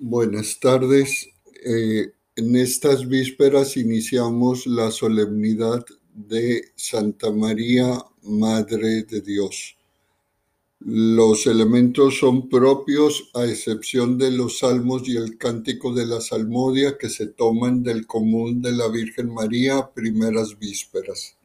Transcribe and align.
Buenas 0.00 0.60
tardes. 0.60 1.28
Eh, 1.64 2.12
en 2.36 2.54
estas 2.54 3.08
vísperas 3.08 3.76
iniciamos 3.76 4.64
la 4.68 4.92
solemnidad 4.92 5.84
de 6.14 6.66
Santa 6.76 7.32
María, 7.32 7.98
Madre 8.22 9.02
de 9.02 9.20
Dios. 9.20 9.76
Los 10.78 11.48
elementos 11.48 12.20
son 12.20 12.48
propios 12.48 13.28
a 13.34 13.44
excepción 13.44 14.18
de 14.18 14.30
los 14.30 14.60
salmos 14.60 15.08
y 15.08 15.16
el 15.16 15.36
cántico 15.36 15.92
de 15.92 16.06
la 16.06 16.20
salmodia 16.20 16.96
que 16.96 17.08
se 17.08 17.26
toman 17.26 17.82
del 17.82 18.06
común 18.06 18.62
de 18.62 18.70
la 18.70 18.86
Virgen 18.86 19.34
María 19.34 19.90
primeras 19.92 20.56
vísperas. 20.60 21.37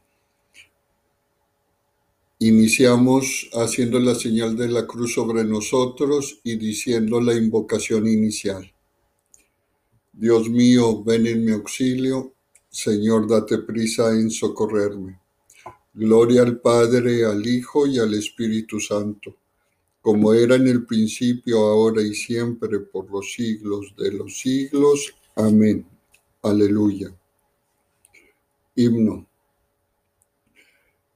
Iniciamos 2.39 3.49
haciendo 3.53 3.99
la 3.99 4.15
señal 4.15 4.57
de 4.57 4.67
la 4.67 4.85
cruz 4.85 5.13
sobre 5.13 5.43
nosotros 5.43 6.39
y 6.43 6.57
diciendo 6.57 7.21
la 7.21 7.33
invocación 7.33 8.07
inicial. 8.07 8.73
Dios 10.11 10.49
mío, 10.49 11.03
ven 11.03 11.25
en 11.27 11.45
mi 11.45 11.51
auxilio. 11.51 12.33
Señor, 12.69 13.27
date 13.27 13.59
prisa 13.59 14.11
en 14.11 14.29
socorrerme. 14.29 15.19
Gloria 15.93 16.41
al 16.41 16.59
Padre, 16.59 17.23
al 17.23 17.45
Hijo 17.45 17.85
y 17.85 17.99
al 17.99 18.13
Espíritu 18.15 18.79
Santo, 18.79 19.35
como 20.01 20.33
era 20.33 20.55
en 20.55 20.67
el 20.67 20.85
principio, 20.85 21.59
ahora 21.59 22.01
y 22.01 22.13
siempre, 22.13 22.79
por 22.79 23.09
los 23.11 23.31
siglos 23.31 23.93
de 23.97 24.11
los 24.11 24.39
siglos. 24.39 25.13
Amén. 25.35 25.85
Aleluya. 26.41 27.13
Himno. 28.75 29.27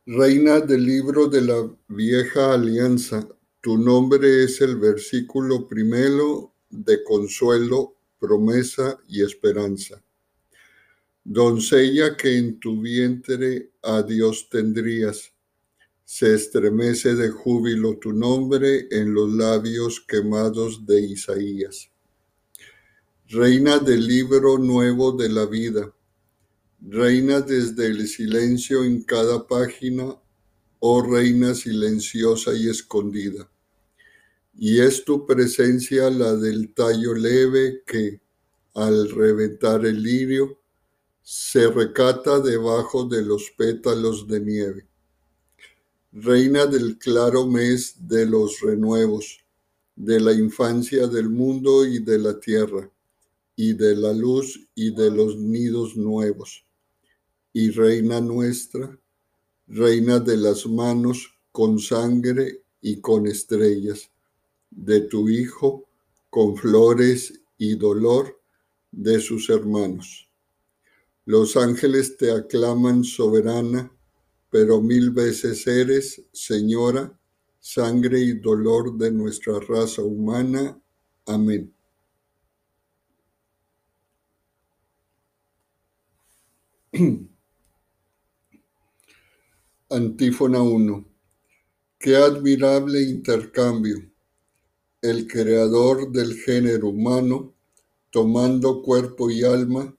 Reina 0.10 0.62
del 0.62 0.86
libro 0.86 1.28
de 1.28 1.42
la 1.42 1.70
vieja 1.90 2.54
alianza, 2.54 3.28
tu 3.60 3.78
nombre 3.78 4.46
es 4.46 4.62
el 4.62 4.78
versículo 4.78 5.68
primero 5.68 6.54
de 6.70 7.04
consuelo, 7.04 7.98
promesa 8.18 8.98
y 9.10 9.22
esperanza. 9.22 10.02
Doncella 11.26 12.16
que 12.16 12.38
en 12.38 12.58
tu 12.58 12.80
vientre 12.80 13.74
a 13.84 14.02
Dios 14.02 14.48
tendrías, 14.50 15.34
se 16.06 16.36
estremece 16.36 17.14
de 17.16 17.30
júbilo 17.30 17.98
tu 17.98 18.14
nombre 18.14 18.88
en 18.90 19.14
los 19.14 19.30
labios 19.34 20.00
quemados 20.00 20.86
de 20.86 21.02
Isaías. 21.02 21.92
Reina 23.28 23.78
del 23.78 24.08
libro 24.08 24.58
nuevo 24.58 25.12
de 25.12 25.28
la 25.28 25.46
vida, 25.46 25.94
Reina 26.80 27.42
desde 27.42 27.88
el 27.88 28.08
silencio 28.08 28.84
en 28.84 29.02
cada 29.02 29.48
página, 29.48 30.16
oh 30.80 31.02
reina 31.02 31.56
silenciosa 31.56 32.54
y 32.54 32.70
escondida. 32.70 33.50
Y 34.54 34.80
es 34.80 35.04
tu 35.04 35.26
presencia 35.26 36.10
la 36.12 36.36
del 36.36 36.74
tallo 36.76 37.16
leve 37.16 37.82
que, 37.86 38.22
al 38.76 39.10
reventar 39.10 39.88
el 39.88 40.04
lirio, 40.04 40.62
se 41.24 41.68
recata 41.68 42.40
debajo 42.40 43.06
de 43.06 43.24
los 43.24 43.52
pétalos 43.58 44.28
de 44.28 44.40
nieve. 44.40 44.88
Reina 46.12 46.68
del 46.68 47.00
claro 47.00 47.48
mes 47.48 48.08
de 48.08 48.28
los 48.28 48.62
renuevos, 48.62 49.44
de 49.96 50.20
la 50.20 50.32
infancia 50.32 51.08
del 51.08 51.30
mundo 51.30 51.86
y 51.88 52.00
de 52.00 52.20
la 52.20 52.40
tierra, 52.40 52.90
y 53.56 53.74
de 53.74 53.96
la 53.96 54.14
luz 54.14 54.70
y 54.76 54.92
de 54.92 55.10
los 55.10 55.36
nidos 55.38 55.98
nuevos 55.98 56.67
y 57.60 57.72
Reina 57.72 58.22
nuestra, 58.22 59.00
Reina 59.66 60.20
de 60.20 60.38
las 60.38 60.68
manos 60.68 61.40
con 61.52 61.80
sangre 61.80 62.62
y 62.82 63.02
con 63.02 63.26
estrellas, 63.26 64.12
de 64.70 65.02
tu 65.02 65.28
Hijo 65.28 65.90
con 66.30 66.56
flores 66.56 67.34
y 67.58 67.74
dolor 67.76 68.40
de 68.92 69.20
sus 69.20 69.50
hermanos. 69.50 70.30
Los 71.26 71.58
ángeles 71.58 72.16
te 72.16 72.32
aclaman 72.32 73.04
soberana, 73.04 73.92
pero 74.52 74.80
mil 74.80 75.10
veces 75.10 75.66
eres, 75.66 76.22
Señora, 76.32 77.20
sangre 77.60 78.20
y 78.20 78.34
dolor 78.34 78.96
de 79.00 79.10
nuestra 79.10 79.60
raza 79.62 80.04
humana. 80.04 80.80
Amén. 81.26 81.74
Antífona 89.90 90.62
1. 90.62 91.06
Qué 91.98 92.18
admirable 92.18 93.02
intercambio. 93.04 94.12
El 95.02 95.28
creador 95.28 96.12
del 96.12 96.34
género 96.34 96.90
humano, 96.90 97.54
tomando 98.10 98.82
cuerpo 98.82 99.32
y 99.32 99.46
alma, 99.46 99.96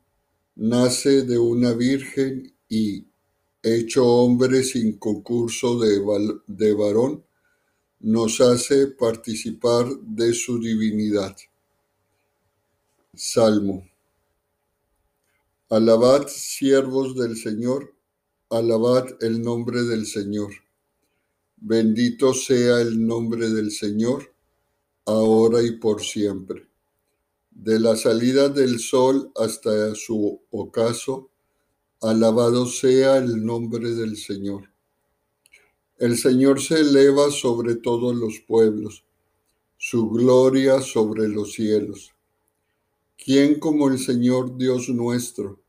nace 0.57 1.23
de 1.23 1.39
una 1.39 1.73
virgen 1.73 2.55
y, 2.69 3.07
hecho 3.63 4.07
hombre 4.07 4.63
sin 4.63 4.99
concurso 4.99 5.79
de, 5.79 6.03
de 6.47 6.75
varón, 6.75 7.25
nos 8.01 8.43
hace 8.43 8.89
participar 8.89 9.89
de 10.03 10.35
su 10.35 10.61
divinidad. 10.61 11.35
Salmo. 13.15 13.89
Alabad, 15.71 16.27
siervos 16.29 17.17
del 17.17 17.39
Señor 17.39 17.98
Alabad 18.51 19.23
el 19.23 19.43
nombre 19.43 19.83
del 19.83 20.07
Señor. 20.07 20.51
Bendito 21.59 22.33
sea 22.33 22.81
el 22.81 23.07
nombre 23.07 23.51
del 23.51 23.71
Señor, 23.71 24.33
ahora 25.05 25.63
y 25.63 25.73
por 25.73 26.01
siempre. 26.01 26.67
De 27.51 27.79
la 27.79 27.95
salida 27.95 28.49
del 28.49 28.81
sol 28.81 29.31
hasta 29.37 29.95
su 29.95 30.41
ocaso, 30.51 31.29
alabado 32.01 32.65
sea 32.65 33.19
el 33.19 33.45
nombre 33.45 33.95
del 33.95 34.17
Señor. 34.17 34.71
El 35.99 36.17
Señor 36.17 36.63
se 36.63 36.81
eleva 36.81 37.31
sobre 37.31 37.75
todos 37.75 38.17
los 38.17 38.41
pueblos, 38.41 39.05
su 39.77 40.09
gloria 40.09 40.81
sobre 40.81 41.29
los 41.29 41.53
cielos. 41.53 42.15
¿Quién 43.23 43.61
como 43.61 43.91
el 43.91 43.99
Señor 43.99 44.57
Dios 44.57 44.89
nuestro? 44.89 45.61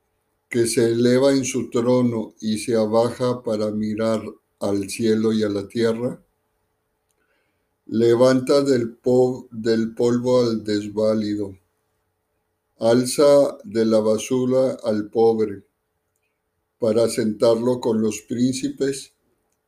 Que 0.50 0.66
se 0.66 0.92
eleva 0.92 1.32
en 1.32 1.46
su 1.46 1.70
trono 1.70 2.34
y 2.42 2.58
se 2.58 2.76
abaja 2.76 3.44
para 3.44 3.70
mirar 3.70 4.24
al 4.60 4.90
cielo 4.90 5.32
y 5.32 5.44
a 5.44 5.50
la 5.50 5.68
tierra, 5.68 6.22
levanta 7.86 8.64
del, 8.64 8.98
polvo 8.98 10.42
al 10.42 10.64
desválido, 10.64 11.56
alza 12.80 13.58
de 13.64 13.86
la 13.86 14.00
basura 14.00 14.78
al 14.84 15.10
pobre, 15.10 15.64
para 16.80 17.10
sentarlo 17.10 17.80
con 17.80 18.02
los 18.02 18.22
príncipes, 18.22 19.14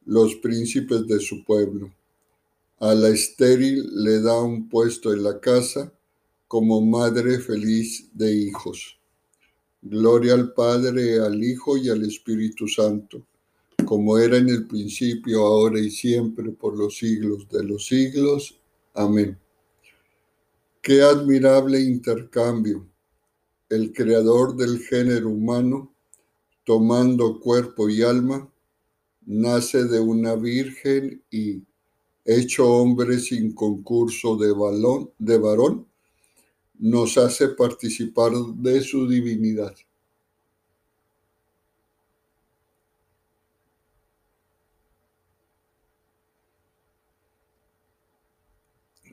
los 0.05 0.35
príncipes 0.35 1.05
de 1.07 1.19
su 1.19 1.43
pueblo. 1.43 1.93
A 2.79 2.95
la 2.95 3.09
estéril 3.09 4.03
le 4.03 4.21
da 4.21 4.41
un 4.41 4.67
puesto 4.67 5.13
en 5.13 5.23
la 5.23 5.39
casa 5.39 5.93
como 6.47 6.81
madre 6.81 7.39
feliz 7.39 8.09
de 8.13 8.33
hijos. 8.33 9.00
Gloria 9.81 10.33
al 10.33 10.53
Padre, 10.53 11.19
al 11.19 11.43
Hijo 11.43 11.77
y 11.77 11.89
al 11.89 12.03
Espíritu 12.03 12.67
Santo, 12.67 13.25
como 13.85 14.17
era 14.17 14.37
en 14.37 14.49
el 14.49 14.67
principio, 14.67 15.45
ahora 15.45 15.79
y 15.79 15.89
siempre, 15.89 16.51
por 16.51 16.77
los 16.77 16.97
siglos 16.97 17.47
de 17.49 17.63
los 17.63 17.87
siglos. 17.87 18.59
Amén. 18.93 19.37
Qué 20.81 21.01
admirable 21.01 21.79
intercambio. 21.79 22.87
El 23.69 23.91
creador 23.93 24.55
del 24.55 24.79
género 24.79 25.29
humano, 25.29 25.93
tomando 26.63 27.39
cuerpo 27.39 27.89
y 27.89 28.01
alma, 28.01 28.51
nace 29.25 29.85
de 29.85 29.99
una 29.99 30.35
virgen 30.35 31.23
y, 31.31 31.63
hecho 32.25 32.69
hombre 32.69 33.19
sin 33.19 33.53
concurso 33.53 34.37
de, 34.37 34.51
balón, 34.51 35.11
de 35.17 35.37
varón, 35.37 35.87
nos 36.81 37.15
hace 37.19 37.49
participar 37.49 38.31
de 38.55 38.81
su 38.81 39.07
divinidad. 39.07 39.75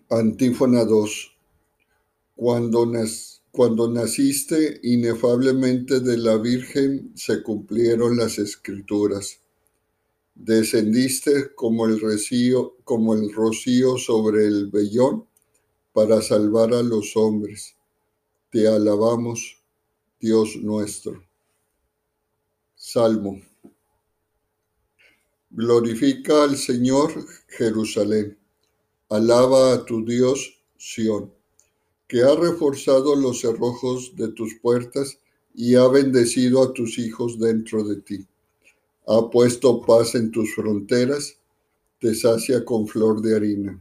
Antífona 0.09 0.87
2. 0.87 1.37
Cuando, 2.35 2.87
naciste 3.91 4.81
inefablemente 4.83 6.01
de 6.01 6.17
la 6.17 6.39
Virgen 6.39 7.13
se 7.17 7.43
cumplieron 7.43 8.17
las 8.17 8.39
escrituras. 8.39 9.43
Descendiste 10.35 11.55
como 11.55 11.85
el, 11.85 12.01
como 12.85 13.13
el 13.13 13.31
rocío 13.31 13.99
sobre 13.99 14.47
el 14.47 14.71
vellón 14.71 15.28
para 15.93 16.23
salvar 16.23 16.73
a 16.75 16.83
los 16.83 17.17
hombres. 17.17 17.77
Te 18.51 18.67
alabamos, 18.67 19.59
Dios 20.21 20.57
nuestro. 20.57 21.23
Salmo. 22.75 23.41
Glorifica 25.51 26.45
al 26.45 26.57
Señor 26.57 27.13
Jerusalén. 27.49 28.39
Alaba 29.09 29.73
a 29.73 29.85
tu 29.85 30.05
Dios 30.05 30.61
Sión. 30.77 31.33
que 32.07 32.23
ha 32.23 32.35
reforzado 32.35 33.15
los 33.17 33.41
cerrojos 33.41 34.17
de 34.17 34.29
tus 34.29 34.55
puertas 34.55 35.19
y 35.55 35.75
ha 35.75 35.87
bendecido 35.89 36.63
a 36.63 36.73
tus 36.73 36.99
hijos 36.99 37.39
dentro 37.39 37.85
de 37.85 38.01
ti. 38.01 38.27
Ha 39.07 39.29
puesto 39.31 39.85
paz 39.85 40.15
en 40.15 40.31
tus 40.31 40.55
fronteras, 40.55 41.37
te 42.01 42.15
sacia 42.15 42.65
con 42.65 42.87
flor 42.87 43.21
de 43.21 43.37
harina. 43.37 43.81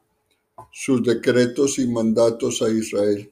sus 0.71 1.03
decretos 1.03 1.79
y 1.79 1.87
mandatos 1.87 2.61
a 2.61 2.69
Israel. 2.69 3.31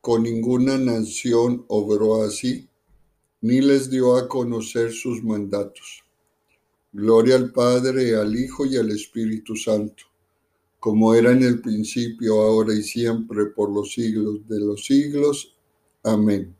Con 0.00 0.22
ninguna 0.22 0.78
nación 0.78 1.64
obró 1.68 2.22
así, 2.22 2.68
ni 3.40 3.60
les 3.60 3.90
dio 3.90 4.16
a 4.16 4.28
conocer 4.28 4.92
sus 4.92 5.22
mandatos. 5.22 6.04
Gloria 6.92 7.36
al 7.36 7.52
Padre, 7.52 8.16
al 8.16 8.34
Hijo 8.36 8.66
y 8.66 8.76
al 8.76 8.90
Espíritu 8.90 9.56
Santo 9.56 10.08
como 10.80 11.14
era 11.14 11.32
en 11.32 11.42
el 11.42 11.60
principio, 11.60 12.40
ahora 12.40 12.72
y 12.72 12.82
siempre, 12.82 13.46
por 13.46 13.70
los 13.70 13.92
siglos 13.92 14.46
de 14.48 14.60
los 14.60 14.84
siglos. 14.84 15.54
Amén. 16.04 16.54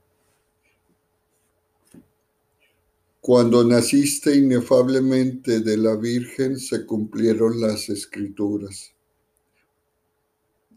Cuando 3.20 3.62
naciste 3.62 4.34
inefablemente 4.34 5.60
de 5.60 5.76
la 5.76 5.96
Virgen, 5.96 6.58
se 6.58 6.84
cumplieron 6.84 7.60
las 7.60 7.88
escrituras. 7.88 8.92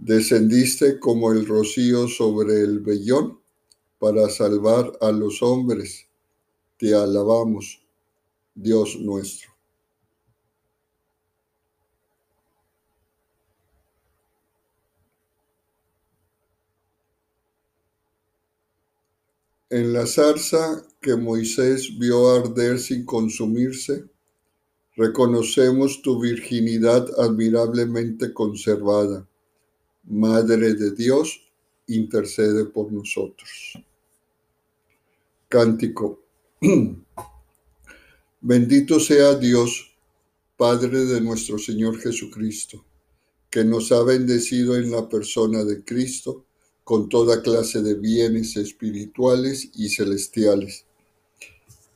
Descendiste 0.03 0.99
como 0.99 1.31
el 1.31 1.45
rocío 1.45 2.07
sobre 2.07 2.59
el 2.61 2.79
vellón 2.79 3.39
para 3.99 4.29
salvar 4.29 4.91
a 4.99 5.11
los 5.11 5.43
hombres. 5.43 6.07
Te 6.79 6.95
alabamos, 6.95 7.85
Dios 8.55 8.97
nuestro. 8.99 9.51
En 19.69 19.93
la 19.93 20.07
zarza 20.07 20.83
que 20.99 21.15
Moisés 21.15 21.95
vio 21.99 22.27
arder 22.31 22.79
sin 22.79 23.05
consumirse, 23.05 24.05
reconocemos 24.95 26.01
tu 26.01 26.19
virginidad 26.19 27.07
admirablemente 27.19 28.33
conservada. 28.33 29.27
Madre 30.03 30.73
de 30.73 30.91
Dios, 30.91 31.41
intercede 31.87 32.65
por 32.65 32.91
nosotros. 32.91 33.73
Cántico. 35.47 36.23
Bendito 38.41 38.99
sea 38.99 39.35
Dios, 39.35 39.95
Padre 40.57 41.05
de 41.05 41.21
nuestro 41.21 41.57
Señor 41.57 41.99
Jesucristo, 41.99 42.83
que 43.49 43.63
nos 43.63 43.91
ha 43.91 44.03
bendecido 44.03 44.75
en 44.75 44.91
la 44.91 45.07
persona 45.07 45.63
de 45.63 45.83
Cristo 45.83 46.45
con 46.83 47.09
toda 47.09 47.41
clase 47.41 47.81
de 47.81 47.95
bienes 47.95 48.57
espirituales 48.57 49.69
y 49.75 49.89
celestiales. 49.89 50.85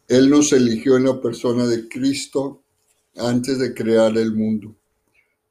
Él 0.08 0.30
nos 0.30 0.54
eligió 0.54 0.98
en 0.98 1.06
la 1.06 1.20
persona 1.20 1.66
de 1.66 1.88
Cristo 1.90 2.62
antes 3.16 3.58
de 3.58 3.74
crear 3.74 4.18
el 4.18 4.34
mundo, 4.34 4.76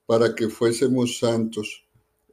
para 0.07 0.35
que 0.35 0.49
fuésemos 0.49 1.19
santos 1.19 1.84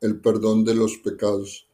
el 0.00 0.20
perdón 0.20 0.64
de 0.64 0.74
los 0.74 0.98
pecados, 0.98 1.66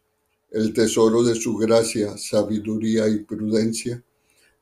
el 0.50 0.72
tesoro 0.72 1.22
de 1.22 1.34
su 1.34 1.56
gracia, 1.56 2.16
sabiduría 2.16 3.08
y 3.08 3.18
prudencia, 3.24 4.02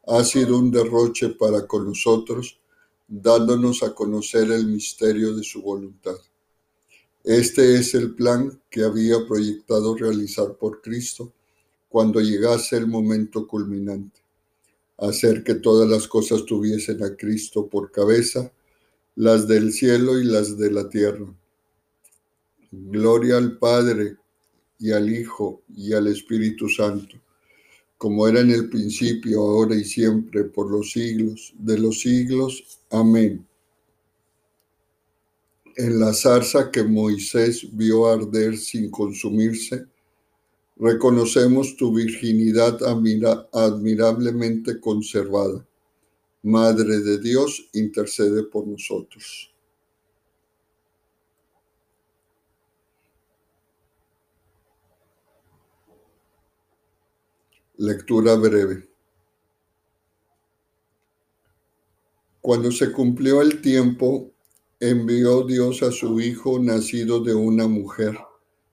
ha 0.07 0.25
sido 0.25 0.59
un 0.59 0.71
derroche 0.71 1.31
para 1.31 1.67
con 1.67 1.87
nosotros, 1.87 2.59
dándonos 3.07 3.83
a 3.83 3.95
conocer 3.95 4.51
el 4.51 4.67
misterio 4.67 5.35
de 5.35 5.43
su 5.43 5.63
voluntad 5.63 6.17
este 7.25 7.77
es 7.79 7.95
el 7.95 8.15
plan 8.15 8.61
que 8.69 8.85
había 8.85 9.27
proyectado 9.27 9.97
realizar 9.97 10.59
por 10.59 10.83
Cristo 10.83 11.33
cuando 11.89 12.21
llegase 12.21 12.77
el 12.77 12.87
momento 12.87 13.47
culminante, 13.47 14.21
hacer 14.99 15.43
que 15.43 15.55
todas 15.55 15.89
las 15.89 16.07
cosas 16.07 16.45
tuviesen 16.45 17.03
a 17.03 17.17
Cristo 17.17 17.67
por 17.67 17.91
cabeza, 17.91 18.53
las 19.15 19.49
del 19.49 19.73
cielo 19.73 20.19
y 20.19 20.25
las 20.25 20.59
de 20.59 20.71
la 20.71 20.91
tierra. 20.91 21.25
Gloria 22.91 23.37
al 23.37 23.59
Padre 23.59 24.17
y 24.79 24.93
al 24.93 25.13
Hijo 25.13 25.63
y 25.77 25.93
al 25.93 26.07
Espíritu 26.09 26.69
Santo, 26.69 27.17
como 27.99 28.27
era 28.27 28.41
en 28.41 28.51
el 28.51 28.69
principio, 28.69 29.41
ahora 29.41 29.75
y 29.75 29.85
siempre, 29.85 30.45
por 30.45 30.71
los 30.71 30.93
siglos 30.93 31.55
de 31.59 31.79
los 31.79 32.01
siglos. 32.01 32.79
Amén 32.91 33.47
en 35.77 35.99
la 35.99 36.13
zarza 36.13 36.71
que 36.71 36.85
Moisés 36.85 37.67
vio 37.73 38.07
arder 38.07 38.57
sin 38.57 38.91
consumirse, 38.91 39.87
reconocemos 40.77 41.77
tu 41.77 41.93
virginidad 41.93 42.79
admirablemente 43.53 44.81
conservada. 44.81 45.67
Madre 46.43 47.01
de 47.01 47.19
Dios, 47.19 47.69
intercede 47.73 48.45
por 48.45 48.67
nosotros. 48.67 49.54
Lectura 57.77 58.37
breve. 58.37 58.89
Cuando 62.41 62.71
se 62.71 62.93
cumplió 62.93 63.43
el 63.43 63.61
tiempo, 63.61 64.31
envió 64.79 65.43
Dios 65.43 65.83
a 65.83 65.91
su 65.91 66.21
Hijo 66.21 66.61
nacido 66.61 67.19
de 67.19 67.35
una 67.35 67.67
mujer, 67.67 68.17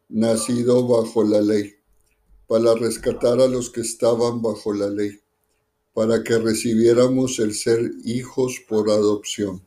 nacido 0.08 0.88
bajo 0.88 1.24
la 1.24 1.42
ley, 1.42 1.74
para 2.46 2.76
rescatar 2.76 3.42
a 3.42 3.48
los 3.48 3.72
que 3.72 3.82
estaban 3.82 4.44
bajo 4.44 4.72
la 4.72 4.92
ley, 4.92 5.20
para 5.96 6.24
que 6.24 6.38
recibiéramos 6.38 7.40
el 7.40 7.56
ser 7.56 7.92
hijos 8.04 8.62
por 8.70 8.92
adopción. 8.92 9.66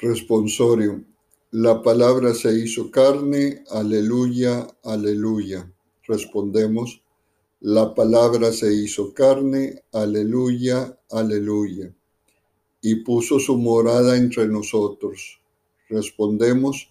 Responsorio. 0.00 1.02
La 1.50 1.82
palabra 1.82 2.32
se 2.32 2.56
hizo 2.56 2.88
carne, 2.88 3.64
aleluya, 3.68 4.68
aleluya. 4.84 5.68
Respondemos, 6.06 7.02
la 7.60 7.92
palabra 7.96 8.52
se 8.52 8.72
hizo 8.72 9.12
carne, 9.12 9.82
aleluya, 9.92 10.96
aleluya. 11.10 11.92
Y 12.80 12.94
puso 13.02 13.40
su 13.40 13.58
morada 13.58 14.16
entre 14.16 14.46
nosotros. 14.46 15.40
Respondemos, 15.88 16.90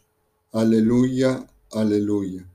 aleluya, 0.52 1.48
aleluya. 1.72 2.46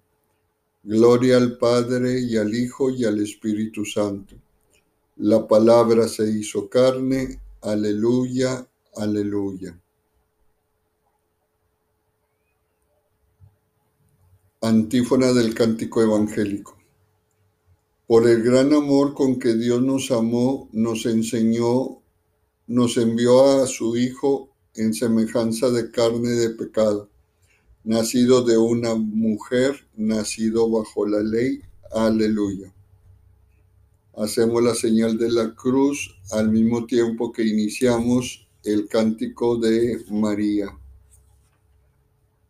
Gloria 0.83 1.39
al 1.39 1.57
Padre 1.57 2.21
y 2.21 2.37
al 2.37 2.55
Hijo 2.55 2.91
y 2.91 3.07
al 3.07 3.23
Espíritu 3.23 3.87
Santo. 3.87 4.35
La 5.17 5.49
palabra 5.49 6.09
se 6.09 6.31
hizo 6.31 6.69
carne, 6.69 7.41
aleluya, 7.63 8.67
aleluya. 8.97 9.82
Antífona 14.65 15.33
del 15.33 15.55
Cántico 15.55 16.03
Evangélico. 16.03 16.79
Por 18.07 18.29
el 18.29 18.45
gran 18.45 18.73
amor 18.73 19.13
con 19.13 19.41
que 19.41 19.55
Dios 19.55 19.83
nos 19.83 20.13
amó, 20.13 20.69
nos 20.71 21.05
enseñó, 21.05 22.01
nos 22.69 22.97
envió 22.97 23.61
a 23.61 23.67
su 23.67 23.97
Hijo 23.97 24.51
en 24.77 24.95
semejanza 24.95 25.69
de 25.71 25.91
carne 25.91 26.29
de 26.29 26.51
pecado, 26.51 27.11
nacido 27.83 28.45
de 28.45 28.57
una 28.57 28.95
mujer, 28.95 29.85
nacido 29.97 30.71
bajo 30.71 31.09
la 31.09 31.25
ley. 31.25 31.61
Aleluya. 31.91 32.73
Hacemos 34.17 34.63
la 34.63 34.77
señal 34.77 35.19
de 35.19 35.33
la 35.33 35.57
cruz 35.57 36.21
al 36.31 36.53
mismo 36.53 36.87
tiempo 36.87 37.33
que 37.33 37.43
iniciamos 37.43 38.47
el 38.63 38.87
cántico 38.87 39.57
de 39.57 40.05
María. 40.09 40.69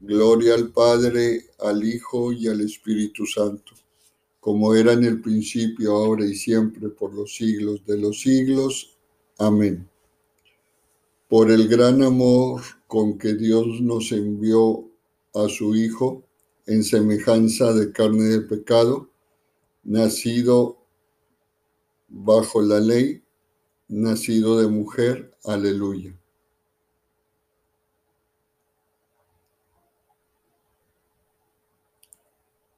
Gloria 0.00 0.54
al 0.54 0.70
Padre, 0.70 1.46
al 1.58 1.84
Hijo 1.84 2.32
y 2.32 2.46
al 2.46 2.60
Espíritu 2.60 3.26
Santo, 3.26 3.72
como 4.38 4.74
era 4.74 4.92
en 4.92 5.04
el 5.04 5.20
principio, 5.20 5.92
ahora 5.92 6.24
y 6.24 6.34
siempre, 6.34 6.88
por 6.88 7.12
los 7.12 7.34
siglos 7.34 7.84
de 7.84 7.98
los 7.98 8.20
siglos. 8.20 8.96
Amén. 9.38 9.88
Por 11.28 11.50
el 11.50 11.68
gran 11.68 12.02
amor 12.02 12.62
con 12.86 13.18
que 13.18 13.34
Dios 13.34 13.80
nos 13.80 14.12
envió 14.12 14.88
a 15.34 15.48
su 15.48 15.74
Hijo 15.74 16.22
en 16.66 16.84
semejanza 16.84 17.72
de 17.72 17.92
carne 17.92 18.24
de 18.24 18.40
pecado, 18.42 19.10
nacido 19.82 20.78
bajo 22.08 22.62
la 22.62 22.80
ley, 22.80 23.22
nacido 23.88 24.60
de 24.60 24.68
mujer. 24.68 25.34
Aleluya. 25.44 26.17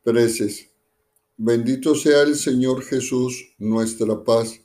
Preces. 0.02 0.71
Bendito 1.37 1.95
sea 1.95 2.23
el 2.23 2.37
Señor 2.37 2.83
Jesús, 2.83 3.54
nuestra 3.59 4.25
paz, 4.25 4.61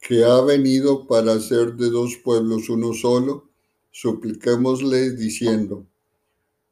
que 0.00 0.24
ha 0.24 0.40
venido 0.42 1.06
para 1.06 1.32
hacer 1.32 1.74
de 1.74 1.90
dos 1.90 2.16
pueblos 2.16 2.68
uno 2.68 2.92
solo. 2.92 3.48
Supliquémosle 3.90 5.12
diciendo, 5.12 5.86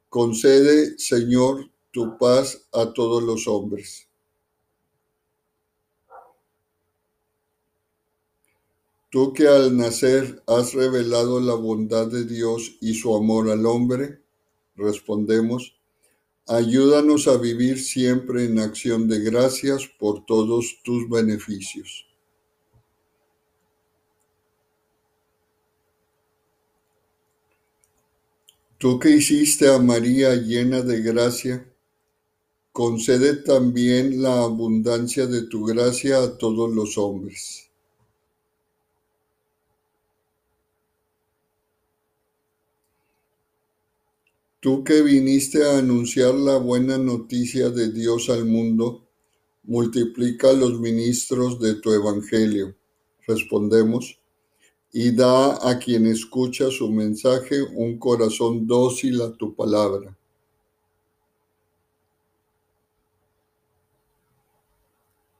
concede, 0.09 0.97
Señor, 0.99 1.71
tu 1.91 2.17
paz 2.19 2.67
a 2.71 2.93
todos 2.93 3.23
los 3.23 3.47
hombres. 3.47 4.07
Tú 9.09 9.33
que 9.33 9.47
al 9.47 9.75
nacer 9.75 10.43
has 10.45 10.73
revelado 10.73 11.39
la 11.39 11.55
bondad 11.55 12.07
de 12.07 12.25
Dios 12.25 12.75
y 12.81 12.93
su 12.93 13.15
amor 13.15 13.49
al 13.49 13.65
hombre, 13.65 14.21
respondemos, 14.75 15.74
ayúdanos 16.47 17.27
a 17.27 17.37
vivir 17.37 17.81
siempre 17.81 18.45
en 18.45 18.59
acción 18.59 19.07
de 19.07 19.19
gracias 19.19 19.87
por 19.99 20.25
todos 20.25 20.79
tus 20.83 21.09
beneficios. 21.09 22.05
Tú 28.77 28.99
que 28.99 29.09
hiciste 29.09 29.73
a 29.73 29.79
María 29.79 30.35
llena 30.35 30.81
de 30.81 31.01
gracia, 31.01 31.65
concede 32.71 33.37
también 33.37 34.21
la 34.21 34.43
abundancia 34.43 35.25
de 35.25 35.47
tu 35.47 35.63
gracia 35.63 36.21
a 36.21 36.37
todos 36.37 36.69
los 36.75 36.97
hombres. 36.97 37.64
Tú 44.65 44.83
que 44.83 45.03
viniste 45.03 45.63
a 45.63 45.77
anunciar 45.77 46.33
la 46.33 46.57
buena 46.57 46.97
noticia 46.97 47.69
de 47.69 47.91
Dios 47.91 48.31
al 48.31 48.45
mundo, 48.45 49.05
multiplica 49.61 50.53
los 50.53 50.79
ministros 50.79 51.59
de 51.59 51.75
tu 51.75 51.93
evangelio. 51.93 52.75
Respondemos, 53.27 54.17
y 54.91 55.11
da 55.11 55.69
a 55.69 55.77
quien 55.77 56.07
escucha 56.07 56.71
su 56.71 56.91
mensaje 56.91 57.61
un 57.61 57.99
corazón 57.99 58.65
dócil 58.65 59.21
a 59.21 59.31
tu 59.37 59.53
palabra. 59.53 60.17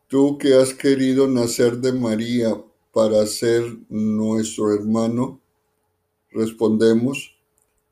Tú 0.07 0.37
que 0.37 0.53
has 0.53 0.71
querido 0.71 1.27
nacer 1.27 1.79
de 1.79 1.93
María 1.93 2.63
para 2.93 3.25
ser 3.25 3.63
nuestro 3.89 4.71
hermano, 4.71 5.41
respondemos, 6.29 7.34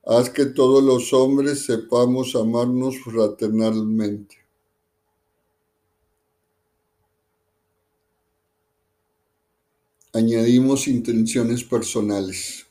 haz 0.05 0.29
que 0.29 0.45
todos 0.45 0.83
los 0.83 1.13
hombres 1.13 1.65
sepamos 1.65 2.35
amarnos 2.35 2.99
fraternalmente. 2.99 4.37
Añadimos 10.13 10.87
intenciones 10.87 11.63
personales. 11.63 12.67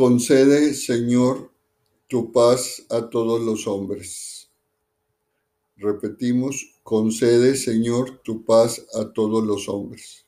Concede, 0.00 0.72
Señor, 0.72 1.50
tu 2.08 2.32
paz 2.32 2.86
a 2.88 3.10
todos 3.10 3.38
los 3.38 3.66
hombres. 3.66 4.48
Repetimos, 5.76 6.80
concede, 6.82 7.54
Señor, 7.54 8.22
tu 8.24 8.42
paz 8.42 8.82
a 8.94 9.12
todos 9.12 9.44
los 9.44 9.68
hombres. 9.68 10.24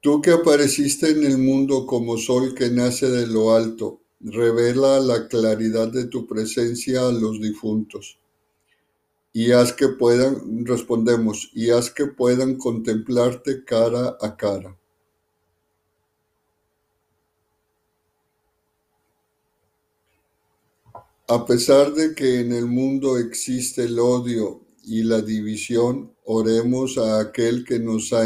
Tú 0.00 0.22
que 0.22 0.30
apareciste 0.30 1.10
en 1.10 1.24
el 1.24 1.38
mundo 1.38 1.84
como 1.84 2.16
sol 2.16 2.54
que 2.54 2.70
nace 2.70 3.10
de 3.10 3.26
lo 3.26 3.52
alto, 3.52 4.02
revela 4.20 5.00
la 5.00 5.26
claridad 5.26 5.88
de 5.88 6.04
tu 6.04 6.28
presencia 6.28 7.08
a 7.08 7.10
los 7.10 7.40
difuntos. 7.40 8.20
Y 9.32 9.50
haz 9.50 9.72
que 9.72 9.88
puedan, 9.88 10.64
respondemos, 10.64 11.50
y 11.52 11.70
haz 11.70 11.90
que 11.90 12.06
puedan 12.06 12.56
contemplarte 12.56 13.64
cara 13.64 14.16
a 14.20 14.36
cara. 14.36 14.76
A 21.32 21.46
pesar 21.46 21.94
de 21.94 22.12
que 22.12 22.40
en 22.40 22.52
el 22.52 22.66
mundo 22.66 23.16
existe 23.16 23.84
el 23.84 24.00
odio 24.00 24.62
y 24.82 25.04
la 25.04 25.22
división, 25.22 26.12
oremos 26.24 26.98
a 26.98 27.20
aquel 27.20 27.64
que 27.64 27.78
nos 27.78 28.12
ha 28.12 28.24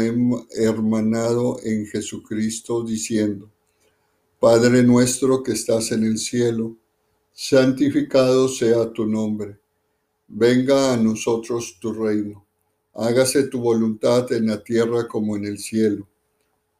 hermanado 0.49 1.59
en 1.61 1.85
Jesucristo 1.85 2.83
diciendo, 2.83 3.51
Padre 4.39 4.81
nuestro 4.81 5.43
que 5.43 5.51
estás 5.51 5.91
en 5.91 6.03
el 6.03 6.17
cielo, 6.17 6.77
santificado 7.31 8.47
sea 8.47 8.91
tu 8.91 9.05
nombre, 9.05 9.59
venga 10.27 10.91
a 10.91 10.97
nosotros 10.97 11.77
tu 11.79 11.93
reino, 11.93 12.43
hágase 12.95 13.43
tu 13.43 13.59
voluntad 13.59 14.33
en 14.33 14.47
la 14.47 14.63
tierra 14.63 15.07
como 15.07 15.35
en 15.35 15.45
el 15.45 15.59
cielo. 15.59 16.07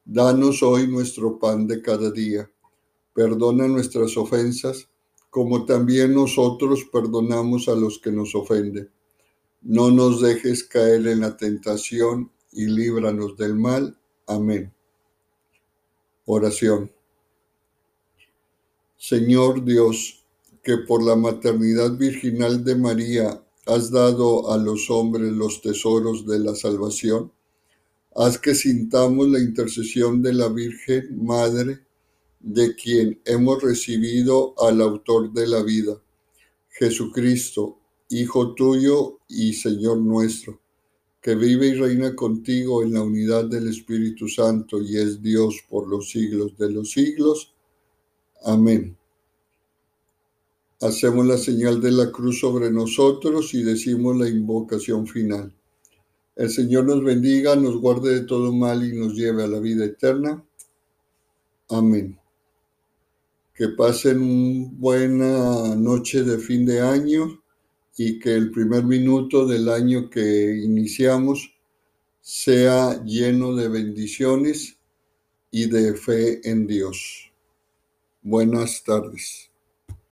Danos 0.04 0.64
hoy 0.64 0.88
nuestro 0.88 1.38
pan 1.38 1.68
de 1.68 1.84
cada 1.84 2.10
día, 2.10 2.50
perdona 3.14 3.68
nuestras 3.68 4.18
ofensas, 4.18 4.90
como 5.36 5.66
también 5.66 6.14
nosotros 6.14 6.86
perdonamos 6.90 7.68
a 7.68 7.76
los 7.76 8.00
que 8.00 8.10
nos 8.10 8.34
ofenden. 8.36 8.90
No 9.64 9.92
nos 9.92 10.22
dejes 10.22 10.64
caer 10.64 11.06
en 11.08 11.20
la 11.20 11.36
tentación 11.36 12.32
y 12.54 12.68
líbranos 12.68 13.36
del 13.36 13.54
mal. 13.54 14.00
Amén. 14.28 14.74
Oración. 16.24 16.90
Señor 18.96 19.66
Dios, 19.66 20.24
que 20.64 20.78
por 20.78 21.04
la 21.04 21.18
maternidad 21.18 21.98
virginal 21.98 22.64
de 22.64 22.78
María 22.78 23.44
has 23.66 23.92
dado 23.92 24.54
a 24.54 24.58
los 24.58 24.90
hombres 24.90 25.34
los 25.34 25.62
tesoros 25.62 26.26
de 26.26 26.40
la 26.40 26.56
salvación, 26.56 27.30
haz 28.16 28.40
que 28.40 28.56
sintamos 28.56 29.28
la 29.28 29.40
intercesión 29.40 30.22
de 30.22 30.32
la 30.32 30.48
Virgen 30.48 31.26
Madre, 31.26 31.82
de 32.46 32.76
quien 32.76 33.20
hemos 33.26 33.64
recibido 33.64 34.54
al 34.60 34.80
autor 34.80 35.34
de 35.34 35.48
la 35.48 35.64
vida, 35.64 36.00
Jesucristo, 36.70 37.80
Hijo 38.10 38.54
tuyo 38.54 39.18
y 39.28 39.54
Señor 39.54 39.98
nuestro, 39.98 40.62
que 41.20 41.34
vive 41.34 41.70
y 41.70 41.74
reina 41.74 42.16
contigo 42.16 42.84
en 42.84 42.94
la 42.94 43.02
unidad 43.02 43.46
del 43.46 43.68
Espíritu 43.68 44.28
Santo 44.28 44.80
y 44.80 44.96
es 44.96 45.24
Dios 45.24 45.64
por 45.68 45.90
los 45.90 46.12
siglos 46.12 46.56
de 46.56 46.70
los 46.70 46.92
siglos. 46.92 47.52
Amén. 48.44 48.96
Hacemos 50.82 51.26
la 51.26 51.40
señal 51.40 51.82
de 51.82 51.94
la 51.94 52.12
cruz 52.12 52.42
sobre 52.42 52.70
nosotros 52.70 53.56
y 53.56 53.64
decimos 53.64 54.18
la 54.18 54.30
invocación 54.30 55.08
final. 55.08 55.52
El 56.36 56.52
Señor 56.52 56.86
nos 56.86 57.04
bendiga, 57.04 57.56
nos 57.56 57.78
guarde 57.78 58.20
de 58.20 58.26
todo 58.28 58.54
mal 58.54 58.88
y 58.88 58.96
nos 58.96 59.16
lleve 59.16 59.44
a 59.44 59.48
la 59.48 59.60
vida 59.60 59.84
eterna. 59.84 60.46
Amén. 61.70 62.20
Que 63.56 63.70
pasen 63.70 64.22
una 64.22 64.70
buena 64.74 65.76
noche 65.76 66.24
de 66.24 66.38
fin 66.38 66.66
de 66.66 66.82
año 66.82 67.42
y 67.98 68.20
que 68.20 68.36
el 68.36 68.52
primer 68.52 68.84
minuto 68.84 69.48
del 69.48 69.70
año 69.70 70.10
que 70.10 70.60
iniciamos 70.62 71.56
sea 72.20 73.02
lleno 73.06 73.56
de 73.56 73.70
bendiciones 73.70 74.78
y 75.52 75.68
de 75.68 75.96
fe 75.96 76.42
en 76.50 76.68
Dios. 76.68 77.32
Buenas 78.22 78.84
tardes. 78.84 79.50